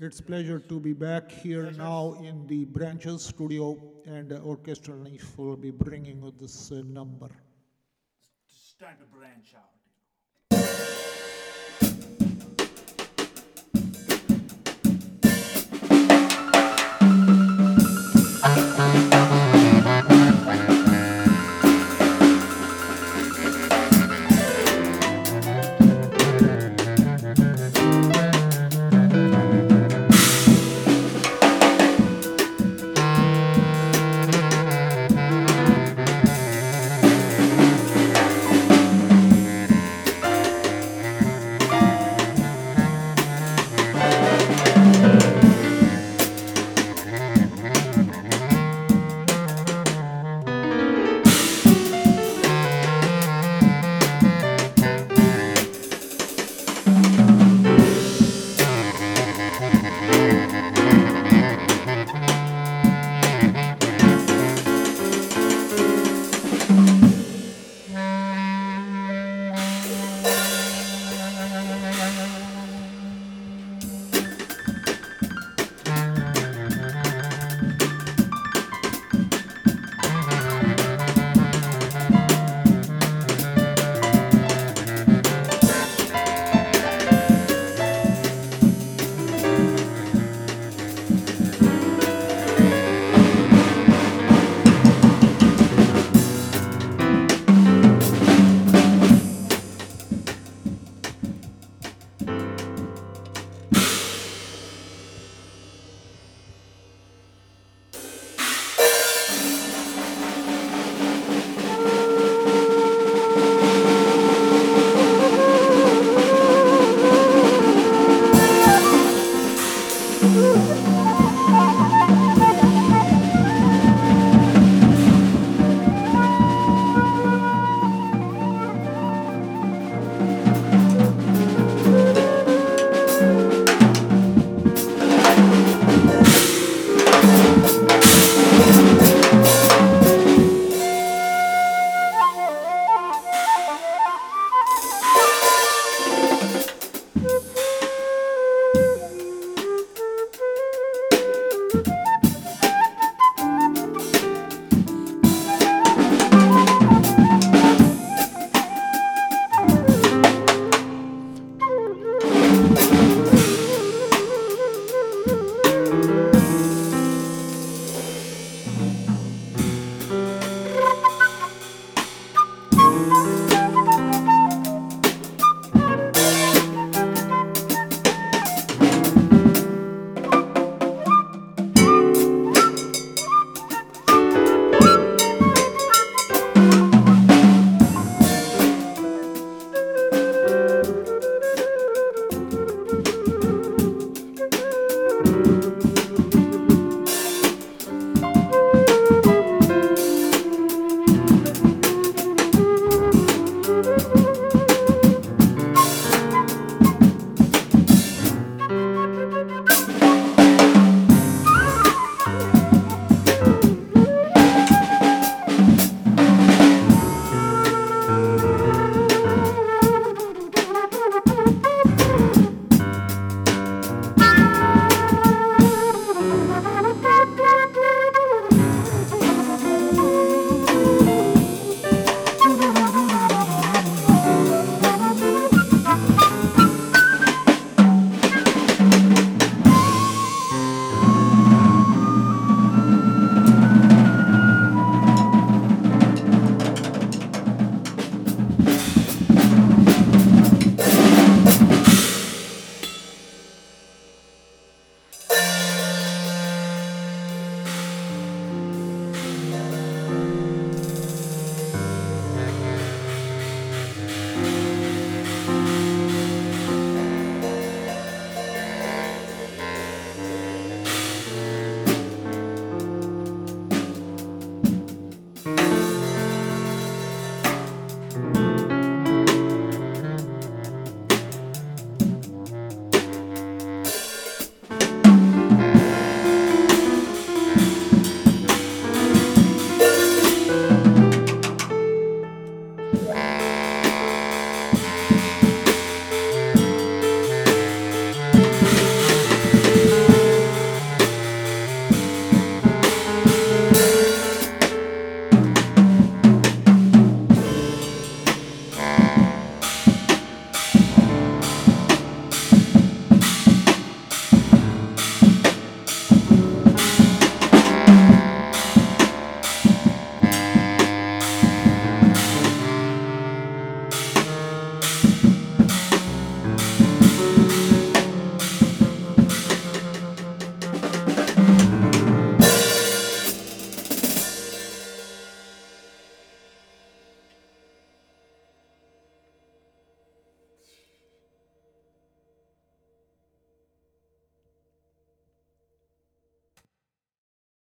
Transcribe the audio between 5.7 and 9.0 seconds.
bringing this uh, number. It's time